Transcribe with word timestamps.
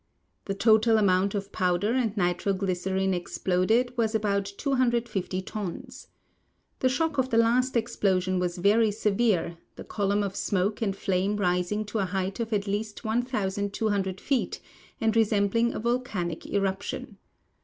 The 0.45 0.55
total 0.55 0.97
amount 0.97 1.35
of 1.35 1.51
powder 1.51 1.91
and 1.93 2.17
nitro 2.17 2.53
glycerine 2.53 3.13
ex 3.13 3.37
ploded 3.37 3.95
was 3.95 4.15
about 4.15 4.45
250 4.45 5.43
tons. 5.43 6.07
The 6.79 6.89
shock 6.89 7.19
of 7.19 7.29
the 7.29 7.37
last 7.37 7.77
explosion 7.77 8.39
was 8.39 8.57
very 8.57 8.89
severe, 8.89 9.59
the 9.75 9.83
column 9.83 10.23
of 10.23 10.35
smoke 10.35 10.81
and 10.81 10.95
flame 10.95 11.37
rising 11.37 11.85
to 11.85 11.99
a 11.99 12.05
height 12.05 12.39
of 12.39 12.51
at 12.51 12.65
least 12.65 13.05
1,200 13.05 14.19
feet, 14.19 14.59
and 14.99 15.15
resembling 15.15 15.71
a 15.71 15.79
volcanic 15.79 16.47
eruption. 16.47 17.19